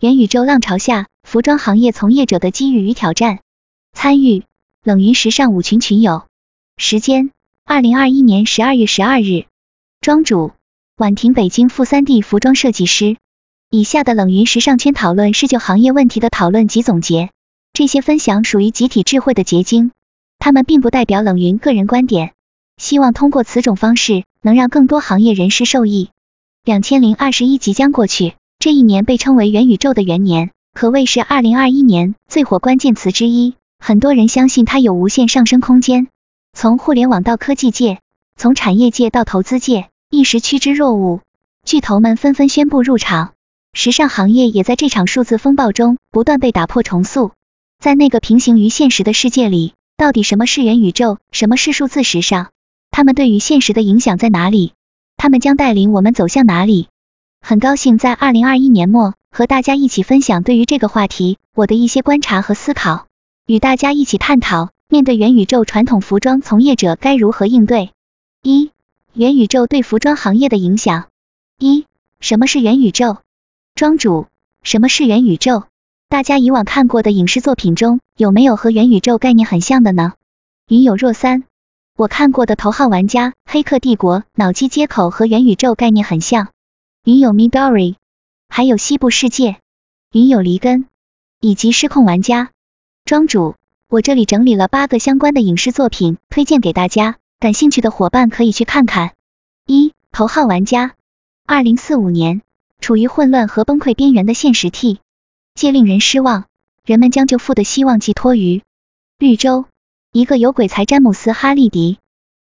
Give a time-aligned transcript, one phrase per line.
[0.00, 3.40] 元宇宙浪潮下，服装行业从业者的机遇与挑战。
[3.92, 4.44] 参与
[4.84, 6.28] 冷云时尚五群群友。
[6.76, 7.32] 时间：
[7.64, 9.46] 二零二一年十二月十二日。
[10.00, 10.52] 庄主：
[10.96, 13.16] 婉婷，北京负三 D 服装设计师。
[13.70, 17.30] 以下的冷云时尚圈讨论是就行业问题的讨论及总结，
[17.72, 19.90] 这些分享属于集体智慧的结晶，
[20.38, 22.34] 他们并不代表冷云个人观点。
[22.76, 26.10] 希望通过此种方式，能让更多行业人士受益。
[26.62, 28.34] 两千零二十一即将过去。
[28.60, 33.54] 这一年被称为元宇宙的元年，可谓是二零二一年最火关键词之一。
[33.78, 36.08] 很多人相信它有无限上升空间。
[36.54, 38.00] 从互联网到科技界，
[38.34, 41.20] 从产业界到投资界，一时趋之若鹜。
[41.64, 43.34] 巨头们纷纷宣布入场，
[43.74, 47.30] 时尚行业也在这场数字风暴中不断被打破重塑。
[47.78, 52.48] 在那个平行于现实的世界里，到底什么是元宇宙，什么是数字时尚？
[52.90, 54.72] 它们对于现实的影响在哪里？
[55.16, 56.88] 它们将带领我们走向哪里？
[57.40, 63.06] 很高兴在二零二一年末和大家一起分享对于这个话题我的一些观察和思考，
[63.46, 67.90] 与大家一起探讨面对元宇宙，传统服装从业者该如何应对。
[68.42, 68.70] 一、
[69.14, 71.06] 元宇宙对服装行业的影响。
[71.58, 71.86] 一、
[72.20, 73.18] 什么是元宇宙？
[73.74, 74.26] 庄主，
[74.62, 75.64] 什么是元宇宙？
[76.08, 80.14] 大家以往看过的影视作品中有没有和元宇宙概念很像的呢？
[80.68, 81.44] 云有若三，
[81.96, 86.48] 我看过的头号玩家、黑客帝国脑机接口和元宇宙概念很像。
[87.04, 87.94] 云有 Midori，
[88.48, 89.60] 还有西部世界，
[90.12, 90.86] 云有离根，
[91.40, 92.50] 以及失控玩家。
[93.04, 93.54] 庄主，
[93.88, 99.14] 我这里整理了八个相关的影视作品，推荐给大家，感兴趣的伙伴可以去看看。
[99.64, 100.96] 一头号玩家，
[101.46, 102.42] 二零四五年，
[102.80, 105.00] 处于混乱和崩溃边缘的现实 T
[105.54, 106.46] 界令人失望，
[106.84, 108.62] 人们将救父的希望寄托于
[109.18, 109.64] 绿洲，
[110.12, 111.98] 一个由鬼才詹姆斯哈利迪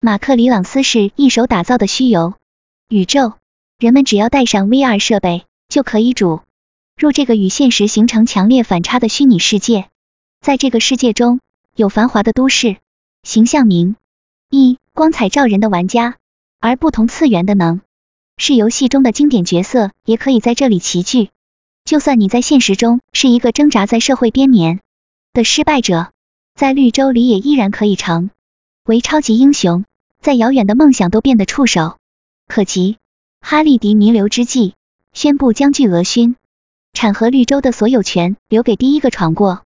[0.00, 2.34] 马克里朗斯是一手打造的虚游
[2.88, 3.34] 宇宙。
[3.78, 6.40] 人们只要带上 VR 设备，就可以主
[6.96, 9.90] 入这个与现实形成强烈反差的虚拟世界。
[10.40, 11.40] 在这个世界中，
[11.74, 12.76] 有繁华的都市，
[13.22, 13.96] 形象明
[14.48, 16.16] 一光彩照人的玩家，
[16.58, 17.82] 而不同次元的能
[18.38, 21.28] 是游戏中的经典角色，也可以在这里齐聚。
[21.84, 24.80] 就算你在现实中是一个挣扎在社会边缘
[25.34, 26.12] 的失败者，
[26.54, 28.30] 在绿洲里也依然可以成
[28.86, 29.84] 为超级英雄，
[30.22, 31.98] 在遥远的梦想都变得触手
[32.48, 32.96] 可及。
[33.48, 34.74] 哈利迪弥留之际，
[35.12, 36.34] 宣布将巨额勋
[36.92, 39.62] 产和绿洲的所有权留给第一个闯过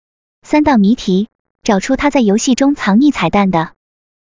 [0.43, 1.27] 三道谜题，
[1.61, 3.73] 找出他在游戏中藏匿彩蛋的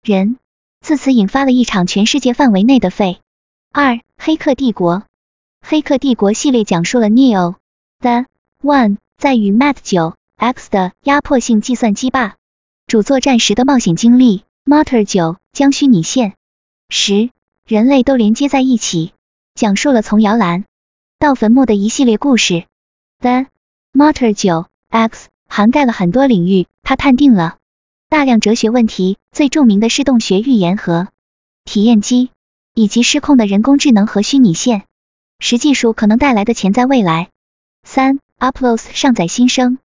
[0.02, 0.38] 人。
[0.80, 3.20] 自此引发了一场全世界范围内的废。
[3.72, 5.02] 二，黑客帝国。
[5.60, 7.56] 黑客帝国系列讲述了 Neo
[8.00, 8.24] the
[8.62, 12.36] One 在与 Mat 九 X 的压迫性计算机霸
[12.86, 14.44] 主作战时的冒险经历。
[14.64, 16.36] Mater 九将虚拟现
[16.88, 17.28] 实
[17.66, 19.12] 人类都连接在一起。
[19.54, 20.64] 讲述了从摇篮
[21.18, 22.64] 到坟墓的一系列故事。
[23.20, 23.46] The
[23.92, 27.58] Mater 九 X 涵盖了很多领域，它探定了
[28.08, 31.08] 大量哲学问题，最著名的是洞穴预言和
[31.64, 32.30] 体验机，
[32.74, 34.84] 以及失控的人工智能和虚拟现
[35.38, 37.28] 实技术可能带来的潜在未来。
[37.84, 39.78] 三 Uploads 上载新生，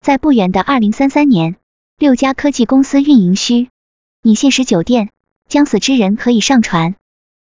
[0.00, 1.56] 在不远的二零三三年，
[1.98, 3.68] 六家科技公司运营虚
[4.22, 5.10] 拟现实酒店，
[5.48, 6.94] 将死之人可以上传。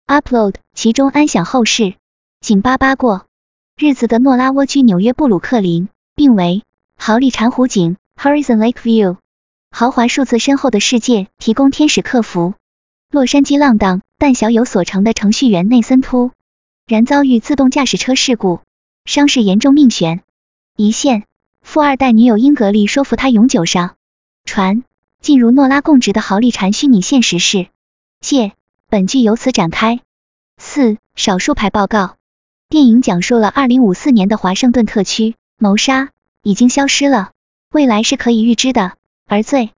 [0.06, 1.94] Upload，其中安享后世。
[2.40, 3.26] 紧巴巴过
[3.74, 6.62] 日子的诺拉蜗居纽约布鲁克林，并为
[6.98, 9.16] 豪利禅湖景 Horizon Lake View
[9.70, 12.52] 豪华数字深厚的世界提供天使客服。
[13.10, 16.32] 洛杉矶浪荡但小有所成的程序员内森突
[16.86, 18.60] 然遭遇自动驾驶车事故，
[19.06, 20.22] 伤势严重命悬
[20.76, 21.24] 一线。
[21.62, 23.96] 富二代女友英格丽说服他永久上
[24.44, 24.84] 船，
[25.22, 27.68] 进入诺拉供职的豪利禅虚拟现实世
[28.20, 28.52] 界。
[28.94, 29.98] 本剧由此展开。
[30.56, 32.14] 四少数派报告。
[32.68, 36.10] 电影讲述了二零五四年的华盛顿特区谋杀
[36.44, 37.32] 已经消失了，
[37.72, 38.92] 未来是可以预知的，
[39.26, 39.70] 而罪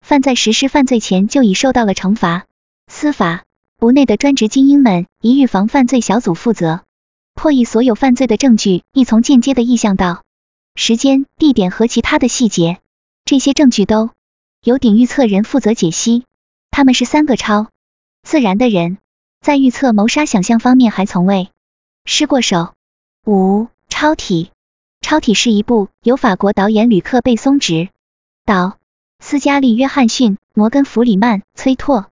[0.00, 2.46] 犯在实施犯罪前就已受到了惩罚。
[2.86, 3.42] 司法
[3.76, 6.84] 部内的专职精英们以预防犯罪小组负责，
[7.34, 10.22] 破译所有犯罪的证据，亦从间接的意向到
[10.76, 12.78] 时间、地点和其他的细节。
[13.24, 14.10] 这些证据都
[14.62, 16.22] 由顶预测人负责解析。
[16.70, 17.66] 他们是三个超。
[18.22, 18.98] 自然的人
[19.40, 21.50] 在预测谋杀想象方面还从未
[22.04, 22.74] 失过手。
[23.26, 24.50] 五超体，
[25.00, 27.88] 超体是一部由法国导演吕克·贝松执
[28.44, 28.78] 导，
[29.18, 32.08] 斯嘉丽·约翰逊、摩根·弗里曼、崔拓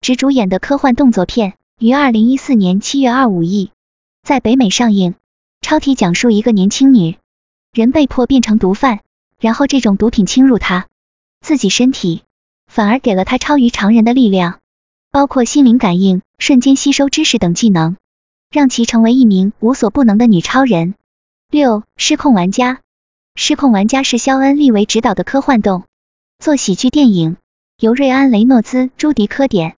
[0.00, 3.68] 执主演的科幻动作片，于二零一四年七月二五日
[4.22, 5.14] 在北美上映。
[5.60, 7.18] 超体讲述一个年轻女
[7.72, 9.00] 人被迫变成毒贩，
[9.40, 10.86] 然后这种毒品侵入她
[11.40, 12.22] 自己身体，
[12.68, 14.60] 反而给了她超于常人的力量。
[15.18, 17.96] 包括心灵感应、瞬间吸收知识等技能，
[18.52, 20.94] 让其成为一名无所不能的女超人。
[21.50, 22.78] 六、失控玩家。
[23.34, 25.82] 失控玩家是肖恩·利维执导的科幻动
[26.38, 27.36] 作喜剧电影，
[27.80, 29.74] 由瑞安·雷诺兹、朱迪·科典、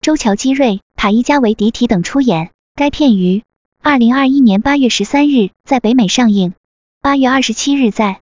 [0.00, 2.50] 周乔基瑞、塔伊加·维迪提等出演。
[2.74, 3.44] 该片于
[3.80, 6.52] 二零二一年八月十三日在北美上映，
[7.00, 8.20] 八月二十七日在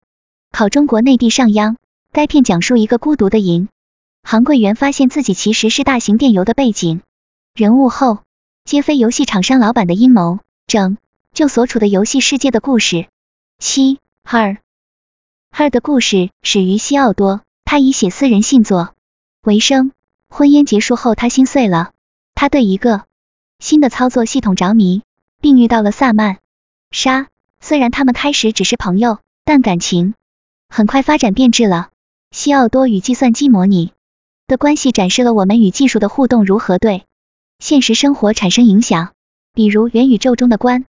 [0.52, 1.78] 考中国内地上央。
[2.12, 3.70] 该片讲述一个孤独的银
[4.22, 7.00] 行柜员发现自己其实是大型电邮的背景
[7.54, 8.18] 人物后，
[8.64, 10.98] 揭飞游戏厂商老板的阴谋，整
[11.32, 13.08] 就所处的游戏世界的故事。
[13.58, 14.58] 七，Her
[15.50, 18.94] Her 的故事始于西奥多，他以写私人信作
[19.42, 19.92] 为生。
[20.28, 21.92] 婚姻结束后，他心碎了，
[22.34, 23.04] 他对一个
[23.58, 25.02] 新的操作系统着迷，
[25.40, 26.38] 并遇到了萨曼
[26.90, 27.28] 莎。
[27.60, 30.14] 虽然他们开始只是朋友，但感情
[30.68, 31.88] 很快发展变质了。
[32.30, 33.92] 西奥多与计算机模拟
[34.48, 37.04] 的关系展示了我们与技术的互动如何对
[37.58, 39.12] 现实生活产生影响，
[39.52, 40.86] 比如元宇宙中的关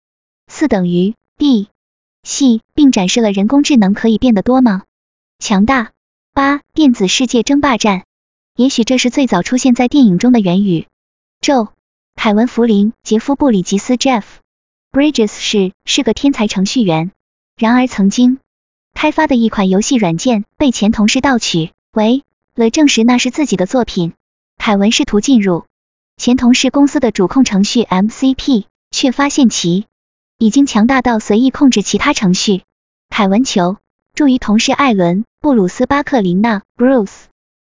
[0.48, 1.68] 四等于 b
[2.24, 4.82] 系，并展示了人工智能可以变得多么
[5.38, 5.92] 强大。
[6.32, 8.04] 八电子世界争霸战，
[8.56, 10.88] 也许这是最早出现在电影中的元宇
[11.40, 11.68] 宙。
[12.16, 14.24] 凯文·弗林、杰夫·布里吉斯 （Jeff
[14.90, 17.12] Bridges） 是是个天才程序员，
[17.56, 18.40] 然而曾经。
[18.94, 22.24] 开发的一款游戏软件被前同事盗取，为
[22.54, 24.12] 了证实那是自己的作品，
[24.58, 25.64] 凯文试图进入
[26.16, 29.86] 前同事公司的主控程序 MCP，却发现其
[30.38, 32.62] 已经强大到随意控制其他程序。
[33.10, 33.78] 凯文求
[34.14, 37.24] 助于同事艾伦·布鲁斯·巴克林纳 （Bruce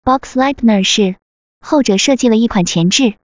[0.03, 1.17] Boxleitner） 是
[1.61, 3.15] 后者设计了一款前置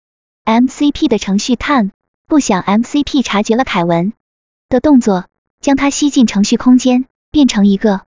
[0.44, 1.90] MCP 的程序探
[2.26, 4.12] 不想 MCP 察觉了凯文
[4.68, 5.24] 的动作，
[5.60, 7.06] 将他吸进程序空间。
[7.32, 8.00] 变成一个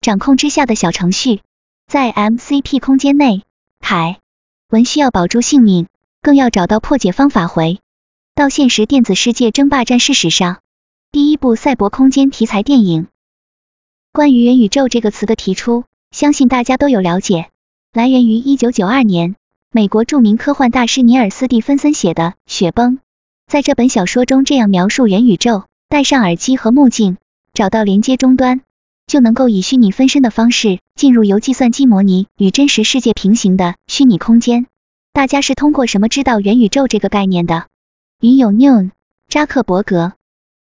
[0.00, 1.40] 掌控之下的小程序，
[1.88, 3.44] 在 MCP 空间内，
[3.80, 4.20] 凯
[4.68, 5.86] 文需要保住性命，
[6.20, 7.46] 更要找到破解方法。
[7.46, 7.80] 回
[8.34, 10.58] 到现实，电子世界争霸战事史上
[11.10, 13.06] 第一部赛博空间题材电影。
[14.12, 17.48] 关于元宇宙这个词的提出，相信大家都有了解，
[17.94, 19.34] 来源于一九九二年
[19.72, 22.96] 美国著名科幻大师尼尔斯蒂芬森写的《雪崩》。
[23.46, 27.16] 在这本小说中，这样描述元宇宙：戴上耳机和目镜，
[27.54, 28.60] 找到连接终端。
[29.06, 34.66] 就能够以虚拟分身的方式进入由计算机模拟与真实世界平行的虚拟空间。
[35.12, 37.68] 大家是通过什么知道元宇宙这个概念的？
[38.20, 38.90] 云友 Noon、
[39.28, 40.14] 扎克伯格、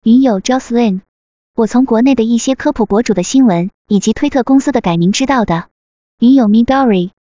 [0.02, 1.02] 云友 Jocelyn。
[1.54, 5.68] 我从国内的一些科普博主的新闻以及推特公司的改名知道的。
[6.18, 7.12] 云友 Midori。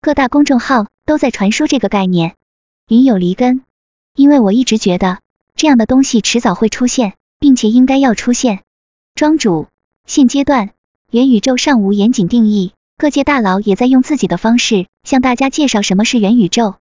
[0.00, 2.36] 各大公众号都在传输这个概念。
[2.86, 3.64] 云友离根。
[4.14, 5.18] 因为我一直觉得
[5.56, 8.62] 这样的东西迟早会出现，并且应该要出现。
[9.16, 9.66] 庄主。
[10.06, 10.70] 现阶段，
[11.12, 16.76] 元宇宙尚无严谨定义，各界大佬也在用自己的方式向大家介绍什么是元宇宙。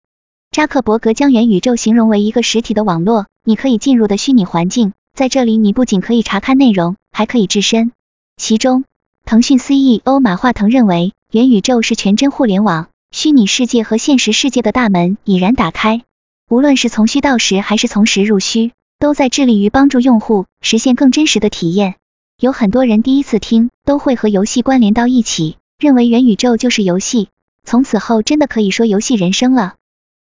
[0.51, 7.91] 扎克伯格将元宇宙形容为一个实体的网络，你可以进入的虚拟环境，在这里你不仅可以查看内容，还可以置身
[8.37, 8.85] 其中。
[9.25, 16.03] 腾讯 CEO 马化腾认为，元宇宙是全真互联网，虚拟世界和现实世界的大门已然打开，
[16.51, 21.95] 无论是从虚到实还是从实入虚，都在致力于帮助用户实现更真实的体验。
[22.41, 27.31] 有很多人第一次听都会和游戏关联到一起，认为元宇宙就是游戏，
[27.65, 29.75] 从此后真的可以说游戏人生了。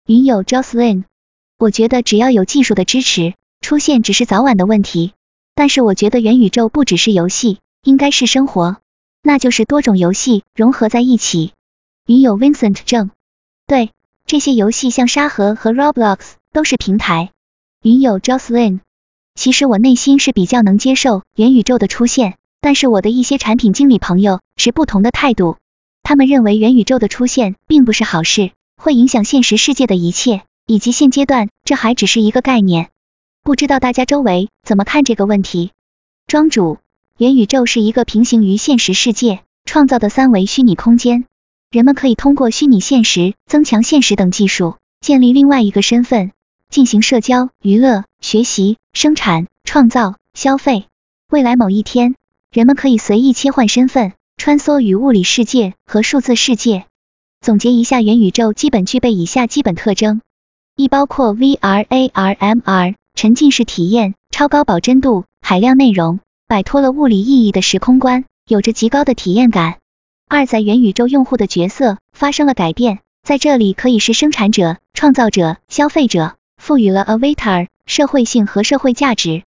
[0.04, 1.04] 云友 Jocelyn，
[1.58, 5.12] 我觉得只要有技术的支持，出现只是早晚的问题。
[5.54, 8.78] 但是我觉得元宇宙不只是游戏，应该是生活，
[9.22, 11.52] 那就是多种游戏融合在一起。
[12.04, 13.12] 云友 Vincent 正，
[13.68, 13.92] 对，
[14.26, 16.18] 这些游戏像沙盒和 Roblox
[16.52, 17.30] 都是平台。
[17.80, 18.80] 云友 Jocelyn。
[19.38, 25.58] 其实我内心是比较能接受元宇宙的出现，但是我的一些产品经理朋友持不同的态度，
[26.02, 32.90] 他们认为元宇宙的出现并不是好事，会影响现实世界的一切，以及现阶段这还只是一个概念。
[33.44, 35.70] 不知道大家周围怎么看这个问题？
[36.26, 36.78] 庄主，
[37.16, 41.26] 元宇宙是一个平行于现实世界创造的三维虚拟空间，
[41.70, 46.32] 人们可以通过虚拟现实、增强现实等技术，建立另外一个身份。
[46.70, 50.86] 进行社交、娱乐、学习、生产、创造、消费。
[51.30, 52.16] 未来某一天，
[52.50, 56.86] 人们可以随意切换身份，穿梭于物理世界和数字世界。
[57.40, 60.20] 总结一下，元宇宙基本具备以下基本特征：
[60.74, 69.78] 一、包括 VR、AR、MR 沉浸式体验，超高保真度，海量内容，摆脱了物理意义的时空观，有着极高的体验感。
[70.28, 76.34] 二、在元宇宙用户的角色发生了改变，在这里可以是生产者、创造者、消费者。
[76.60, 79.44] 赋予了 Avatar 社会性和社会价值。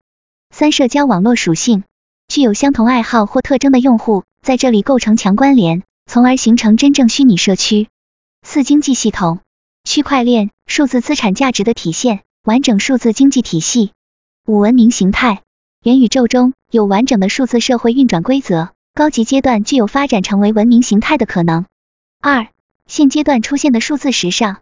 [0.49, 1.83] 三、社交网络属性，
[2.27, 7.87] 具有相同爱好或特征的用户在这里构成强关联，从而形成真正虚拟社区。
[8.41, 9.41] 四、经济系统，
[9.83, 13.91] 区块链、数字资产价值的体现，完整数字经济体系。
[14.47, 15.43] 五、文明形态，
[15.83, 21.67] 元宇宙中有完整的数字社会运转规则，高级阶段具有发展成为文明形态的可能。
[22.19, 22.47] 二、
[22.87, 24.61] 现阶段出现的数字时尚。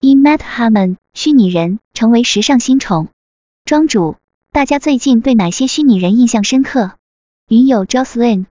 [0.00, 3.08] 一、Matt Harmon，虚拟人成为时尚新宠。
[3.68, 4.16] 庄主，
[4.50, 6.92] 大家最近对哪些虚拟人印象深刻？
[7.50, 8.46] 云友 Jocelyn，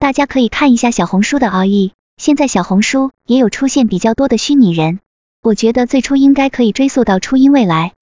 [0.00, 4.98] 大家可以看一下小红书的 RE，现在小红书也有出现比较多的虚拟人，
[5.40, 7.94] 我觉得最初应该可以追溯到初音未来。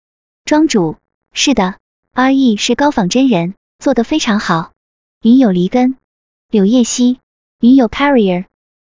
[0.47, 0.97] 庄主，
[1.35, 1.75] 是的
[2.15, 3.53] ，RE 是高仿真人。
[3.79, 4.73] 做得非常好。
[5.21, 5.99] 云有梨根，
[6.49, 7.19] 柳叶熙，
[7.61, 8.47] 云有 Carrier，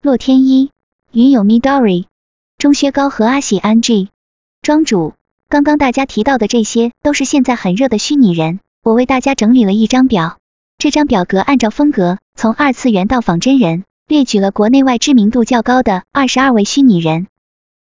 [0.03, 0.69] 洛天依，
[1.11, 2.05] 云有 Midori，
[2.59, 4.09] 钟薛高和阿喜安 G。
[4.61, 5.15] 庄主，
[5.47, 10.37] 刚刚大家提到的这些都是现在很热的虚拟人，我为大家整理了一张表。
[10.79, 17.27] 这张表格按照风格，从二次元到仿真人，列举了国内外知名度较高的二十二位虚拟人。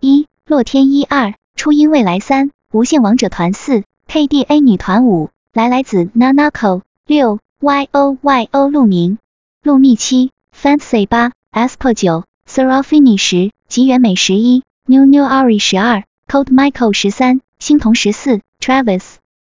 [0.00, 1.04] 一、洛天依。
[1.04, 6.82] 二、初音未来三、无限王者团四、KDA 女团五、来来子 Nanako。
[7.06, 9.18] 六 Y O Y O 鹿鸣、
[9.62, 10.30] 鹿蜜七。
[10.54, 11.32] Fancy 八。
[11.52, 13.52] Asper 九 Serafini 十。
[13.68, 14.64] 吉原美十一。
[14.86, 16.02] New New Ari 十二。
[16.26, 17.40] Cold Michael 十三。
[17.62, 19.04] 星童十四 Travis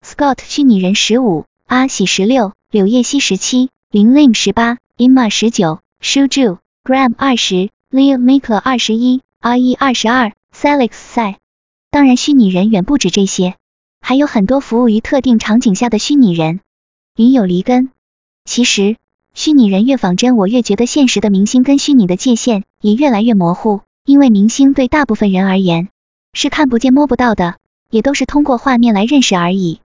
[0.04, 11.38] Scott 虚拟人十五阿喜十六柳叶熙十七林令十八 Emma 十九 Shuju Graham 二十 Leo Maker 二十一 RE 二十二 Celix 赛。
[11.92, 13.54] 当然，虚拟人远不止这些，
[14.00, 16.58] 还有很多服务于特定场景下的虚拟人。
[17.16, 17.90] 云有离根，
[18.44, 18.96] 其实
[19.32, 25.88] 虚拟人越仿真，我越觉得现实的明星跟虚拟的界限也越来越模糊，因为明星对大部分人而言
[26.32, 27.58] 是看不见摸不到的，
[27.92, 29.80] 也都是通过画面来认识而已。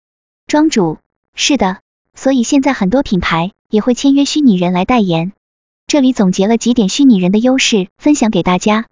[0.47, 0.99] 庄主，
[1.35, 1.81] 是的，
[2.15, 5.33] 所以现在很多品牌也会签约虚拟人来代言。
[5.89, 8.87] 这里总结了几点虚拟人的优势，分享给大家。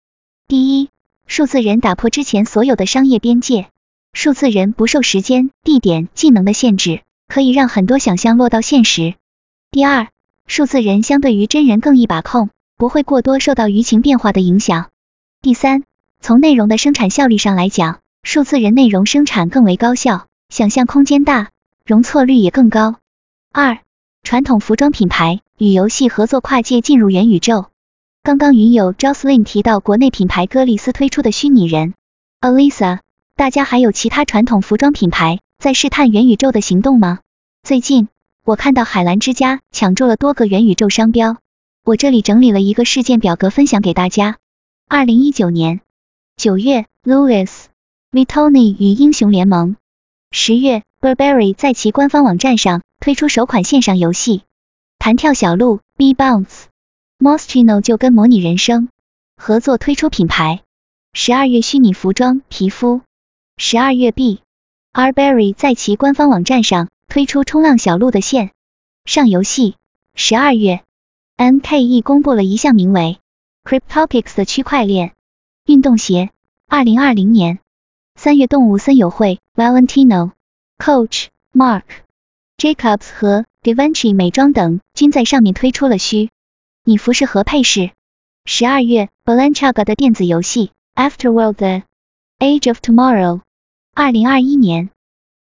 [0.49, 0.89] 第一，
[1.29, 3.69] 数字人打破之前所有的商业边界，
[4.13, 7.01] 数字人不受时间、地点、技能的限制。
[7.27, 9.15] 可以让很多想象落到现实。
[9.71, 10.09] 第二，
[10.47, 14.91] 数字人相对于真人更易把控，不会过多受到舆情变化的影响。
[15.41, 15.85] 第三，
[16.21, 21.51] 从内容的生产效率上来讲，数字人内容生产更为高效，想象空间大，
[21.85, 22.97] 容错率也更高。
[23.53, 23.81] 二，
[24.23, 27.67] 传统服装品牌与游戏合作跨界进入元宇宙。
[28.23, 31.93] 刚刚云友 Jocelyn 提到国内品牌歌丽丝推出的虚拟人
[32.41, 33.01] Alisa，
[33.37, 35.39] 大家还有其他传统服装品牌？
[35.63, 37.21] 在试探元宇宙的行动吗？
[37.63, 38.09] 最近
[38.43, 41.37] 我看到海澜之家抢注了多个元宇宙商标，
[41.85, 44.39] 我这里整理了一个事件表格分享给大家。
[44.89, 45.83] 二零一九年
[46.37, 47.51] 九月，Louis
[48.15, 49.75] Vitony 与英雄联盟；
[50.31, 54.39] 十月，Burberry 在其官方网站上推出首款线上游戏
[55.01, 56.47] 《弹跳小鹿 B Bounce》
[57.19, 58.89] ，Moschino 就跟模拟人生
[59.37, 60.63] 合作推出品牌。
[61.13, 63.01] 十二月，虚拟服装皮肤；
[63.57, 64.43] 十二月 b
[64.93, 68.53] r b e r r y 在其官方网站上推出冲浪小鹿的线。
[69.07, 69.75] 上游戏。
[70.15, 70.85] 十二月
[71.37, 73.19] ，NKE 公布了一项名为
[73.65, 75.15] Cryptopics 的区块链
[75.67, 76.31] 运动鞋。
[76.69, 77.59] 二零二零年。
[78.17, 80.33] 三月，动物森友会 Valentino、
[80.79, 81.83] Coach、Mark、
[82.57, 86.31] Jacobs 和 Givenchy 美妆等均在上面推出了虚
[86.85, 87.91] 拟服饰和配饰。
[88.47, 91.83] 十二月，Balenciaga 的电子游戏 Afterworld The
[92.39, 93.41] Age of Tomorrow。
[93.95, 94.91] 二零二一年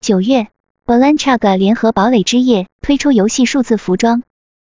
[0.01, 0.49] 九月
[0.85, 4.23] ，Balenciaga 联合堡垒之夜推出游戏数字服装。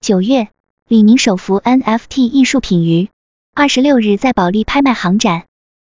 [0.00, 0.48] 九月，
[0.86, 3.08] 李宁首幅 NFT 艺术品于
[3.52, 5.46] 二十六日在保利拍卖行展，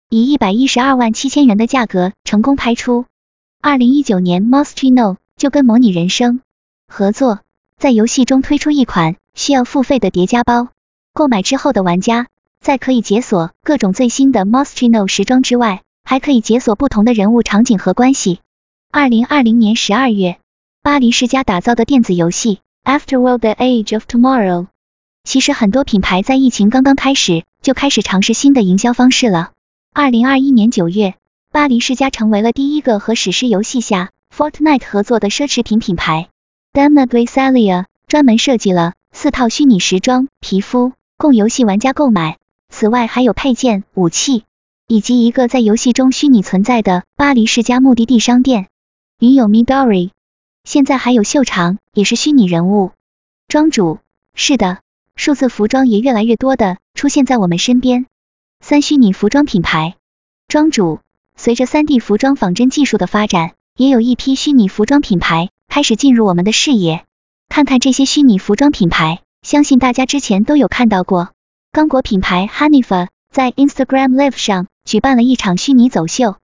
[0.10, 3.06] 以一百一十二万七千元的价格成功拍出。
[3.62, 6.40] 二零一九年，Moschino 就跟模拟人生
[6.88, 7.40] 合作，
[7.78, 10.70] 在游戏中推出一款需要付费的叠加包，
[11.14, 12.28] 购买之后的玩家
[12.62, 15.82] 在可以解锁各种最新的 Moschino 时装之外。
[16.10, 18.40] 还可以解锁不同的人物场景和关系。
[18.92, 20.40] 二零二零年十二月，
[20.82, 24.68] 巴黎世家打造的电子游戏 Afterworld: The Age of Tomorrow。
[25.26, 29.52] 其实很多品牌在疫情刚刚开始就开始尝试新的营销方式了。
[30.00, 31.16] 二零二一年九月，
[31.52, 36.30] 巴黎世家成为了第一个和史诗游戏下 Fortnite 合作的奢侈品品牌。
[36.72, 42.38] Damagrisalia 专门设计了四套虚拟时装皮肤供游戏玩家购买，
[42.70, 44.44] 此外还有配件、武器。
[44.88, 48.68] 以及一个在游戏中虚拟存在的巴黎世家目的地商店。
[49.18, 50.12] 云有 Midori，
[50.64, 52.92] 现在还有秀场，也是虚拟人物。
[53.48, 53.98] 庄主，
[54.36, 54.78] 是的，
[55.16, 58.06] 数字服装也越来越多的出现在我们身边。
[58.60, 59.96] 三虚拟服装品牌，
[60.48, 61.00] 庄主，
[61.36, 67.06] 随着三 D 服装仿真技术的发展，也有一批虚拟服装品牌开始进入我们的视野。
[67.50, 71.30] 看看这些虚拟服装品牌，相信大家之前都有看到过。
[71.72, 74.68] 刚果品牌 Hanifa 在 Instagram Live 上。
[74.88, 76.38] 举办了一场虚拟走秀。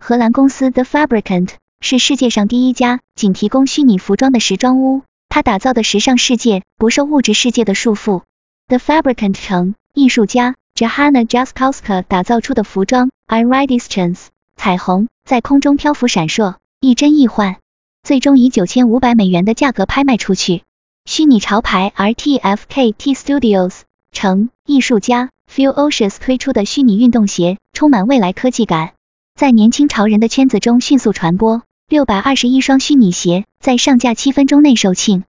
[0.00, 8.22] 荷兰公司 The Fabricant 是世界上第一家仅提供虚拟服装的时装屋，它打造的时尚世界不受物质世界的束缚。
[8.66, 14.26] The Fabricant 城艺术家 Johana Jaskowska 打造出的服装 Iridescence
[14.56, 17.58] 彩虹在空中漂浮闪烁，亦真亦幻，
[18.02, 20.62] 最终以九千五百美元的价格拍卖出去。
[21.04, 28.94] 虚拟潮牌 RTFKT Studios 成艺术家 Phil Oshus 推出的虚拟运动鞋，充满未来科技感，
[29.36, 31.62] 在年轻潮人的圈子中迅速传播。
[31.86, 35.22] 六百二十一双虚拟鞋在上架七分钟内售罄。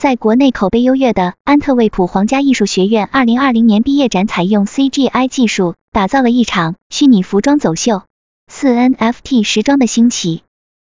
[0.00, 8.04] 在国内口碑优越的安特卫普皇家艺术学院二零二零年毕业展，采用 CGI 技术打造了一场虚拟服装走秀。
[8.50, 10.42] 四 NFT 时装的兴起，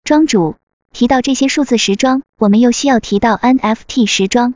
[0.04, 0.58] 庄主
[0.94, 4.54] 提到这些数字时装，我们又需要提到 NFT 时装。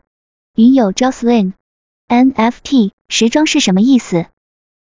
[0.56, 4.28] 云友 Jocelyn，NFT 时装是什么意思？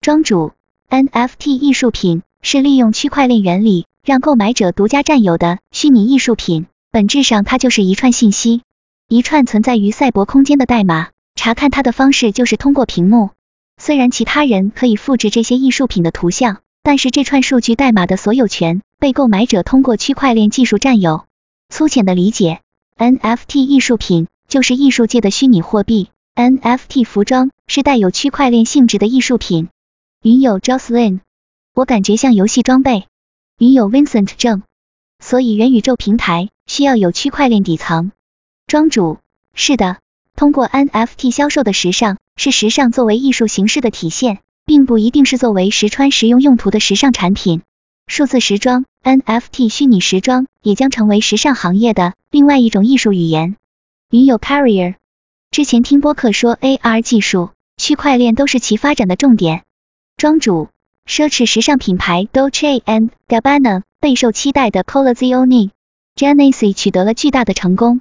[0.00, 0.50] 庄主
[0.88, 8.62] ，NFT 艺术品是利用区块链原理让购买者独家占有的虚拟艺术品，本质上它就是一串信息。
[9.12, 13.30] 一串存在于赛博空间的代码，查看它的方式就是通过屏幕。
[13.76, 21.24] 虽然其他人可以复制这些艺术品的图像，但是这串数据代码的所有权被购买者通过区块链技术占有。
[21.70, 22.60] 粗浅的理解
[22.98, 29.70] ，NFT 艺术品就是艺术界的虚拟货币，NFT 服装是带有区块链性质的艺术品。
[30.22, 31.18] 云友 Jocelyn，
[31.74, 33.06] 我感觉像游戏装备。
[33.58, 34.62] 云友 Vincent 正，
[35.18, 38.12] 所以元宇宙平台需要有区块链底层。
[38.70, 39.18] 庄主，
[39.52, 39.98] 是的，
[40.36, 47.62] 通过 NFT 销售的时尚是时尚作为艺术形式的体现，并不一定是作为实穿实用用途的时尚产品。
[48.06, 53.56] 数字时装 NFT 虚拟时装也将成为时尚行业的另外一种艺术语言。
[54.12, 54.94] 云友 Carrier，
[55.50, 59.64] 之前听播客说 AR 技术、区块链都是其发展的重点。
[60.16, 60.68] 庄主，
[61.08, 65.70] 奢侈时尚品牌 Dolce and Gabbana 备受期待的 Collezione
[66.14, 68.00] Genesis 取得了巨大的成功。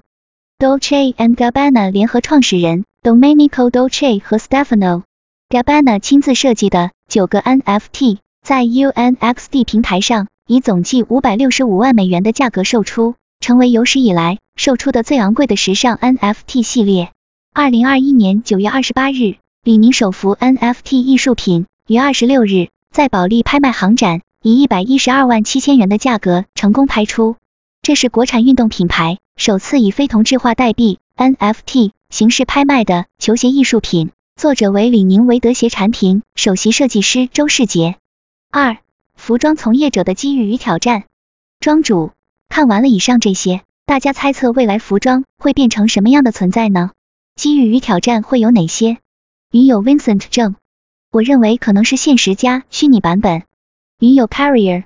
[0.60, 5.04] Dolce and Gabbana 联合创始人 Domenico Dolce 和 Stefano
[5.48, 17.12] Gabbana 亲自设计的九个 NFT，在 UNXD 平台上以总计五百六十五万美元的价格售出，成为有史以来售出的最昂贵的时尚 NFT 系列。
[17.54, 27.38] 二零二一年九月二十八日，李宁首幅 NFT 艺术品于二十六日在保利拍卖行展以一百一十二万七千元的价格成功拍出。
[27.82, 37.96] 这是国产运动品牌首次以非同质化代币 NFT 形式拍卖的球鞋艺术品，作者为李宁韦德鞋产品首席设计师周世杰。
[38.52, 38.80] 二、
[39.16, 41.06] 服装从业者的机遇与挑战。
[41.62, 42.12] 庄主，
[42.50, 46.92] 看完了以上这些，大家猜测未来服装会变成什么样的存在呢？
[47.38, 48.98] 机遇与挑战会有哪些？
[49.52, 50.58] 云友 Vincent 正，
[51.12, 53.44] 我认为可能是现实加虚拟版本。
[54.00, 54.84] 云友 Carrier，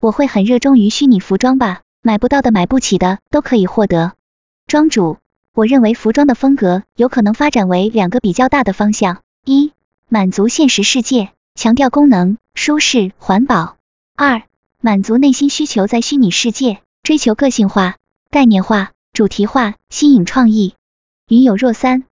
[0.00, 1.82] 我会很热衷于虚拟服装吧。
[2.02, 4.12] 买不到的、买不起的都可以获得。
[4.66, 5.18] 庄主，
[5.52, 9.72] 我认为服装的风格有可能发展为两个比较大的方向：一、
[10.08, 13.76] 满足现实世界，强调功能、舒适、环保；
[14.16, 14.42] 二、
[14.80, 17.96] 满足内心需求，在虚拟世界追求个性化、
[18.30, 20.74] 概念化、主题化、新颖创意。
[21.28, 22.04] 云有若三，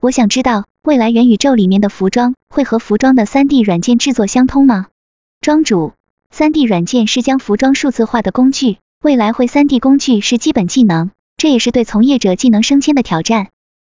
[0.00, 4.86] 我想知道未来元宇宙里面的服装会和服装的三 D 软件制作相通吗？
[5.42, 5.92] 庄主，
[6.30, 8.78] 三 D 软件是将服装数字化的工具。
[9.04, 13.48] 未来会 3D 工具是基本技能，这也是对从业者技能升迁的挑战。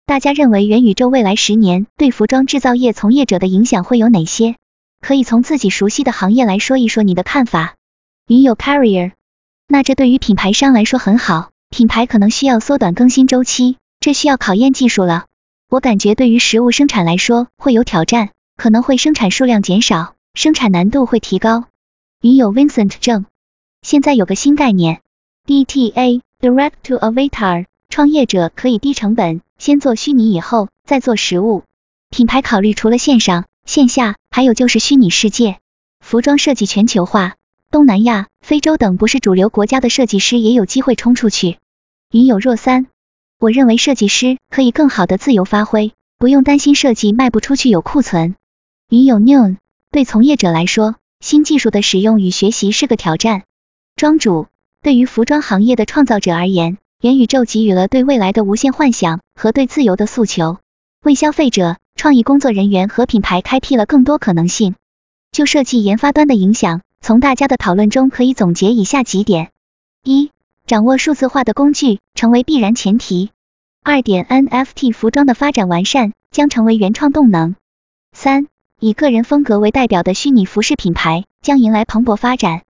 [0.05, 4.55] 大家认为元宇宙未来十年对服装制造业从业者的影响会有哪些？
[5.01, 7.73] 可以从自己熟悉的行业来说一说你的看法。
[8.27, 9.13] 云友 Carrier，
[9.67, 15.25] 那这对于品牌商来说很好，品牌可能需要缩短更新周期，这需要考验技术了。
[15.71, 21.65] 我感觉对于实物生产来说会有挑战，可能会生产数量减少，生产难度会提高。
[22.21, 23.25] 云友 Vincent 正。
[23.81, 25.01] 现在有个新概念
[25.47, 31.63] ，DTA（Direct to Avatar），创业者可以低成本先做虚拟，以后再做实物。
[32.09, 35.59] 品牌考虑除了线上、线下，还有就是虚拟世界。
[36.01, 37.35] 服装设计全球化，
[37.71, 41.57] 东南亚、非洲等不是主流国家的设计师也有机会冲出去。
[42.11, 42.87] 云有若三，
[43.39, 48.35] 我认为设计师可以更好的自由发挥，不用担心设计卖不出去有库存。
[48.89, 49.57] 云有 Noon，
[49.89, 53.43] 对从业者来说，新技术的使用与学习是个挑战。
[53.99, 54.47] 庄主，
[54.81, 60.59] 对于服装行业的创造者而言，元宇宙给予了对未来的无限幻想和对自由的诉求，
[61.03, 64.75] 为消费者、创意工作人员和品牌开辟了更多可能性。
[65.33, 69.51] 就设计研发端的影响，从大家的讨论中可以总结以下几点：
[70.05, 70.31] 一、
[70.65, 73.31] 掌握数字化的工具成为必然前提；
[73.83, 77.55] 二点 NFT 服装的发展完善将成为原创动能；
[78.13, 78.47] 三、
[78.79, 82.61] 以个人风格为代表的虚拟服饰品牌将迎来蓬勃发展；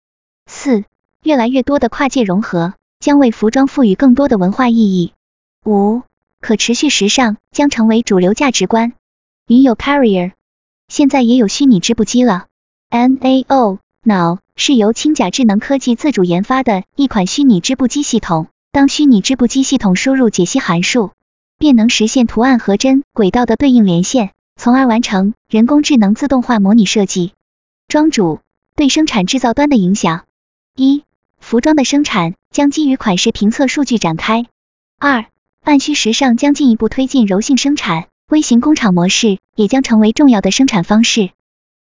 [0.47, 0.85] 四。
[1.23, 5.13] 越来越多的跨界融合将为服装赋予更多的文化意义。
[5.65, 6.01] 五、
[6.39, 8.93] 可持续时尚将成为主流价值观。
[9.47, 10.31] 云友 Carrier，
[10.87, 12.45] 现在也有虚拟织布机了。
[12.89, 18.47] Nao 脑是由轻甲智能科技自主研发的一款虚拟织布机系统。
[18.71, 21.11] 当虚拟织布机系统输入解析函数，
[21.57, 27.33] 便能实现图案和针轨道的对应连线，从而完成人工智能自动化模拟设计。
[27.87, 28.39] 庄主
[28.75, 30.25] 对生产制造端的影响：
[30.75, 31.03] 一、
[31.39, 34.43] 服装的生产将基于款式评测数据展开；
[34.99, 35.25] 二、
[35.61, 41.29] 按需时尚将进一步推进柔性生产，微型工厂模式也将成为重要的生产方式；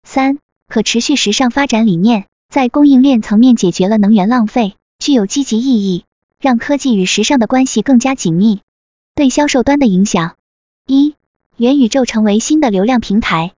[0.04, 0.38] 三、
[0.68, 6.04] 可持续时尚发展理念在供应链层面解决了能源浪费，具有积极意义，
[6.40, 8.60] 让科技与时尚的关系更加紧密。
[9.14, 10.36] 对销售端的影响：
[10.86, 11.14] 一、
[11.56, 13.50] 元宇宙成为新的流量平台；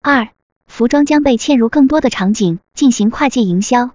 [0.00, 0.30] 二、
[0.66, 3.90] 服装将被嵌入更多的场景，进行跨界营销。